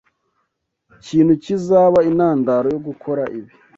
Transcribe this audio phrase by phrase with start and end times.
[1.05, 3.53] kintu kizaba intandaro yo gukora ikibi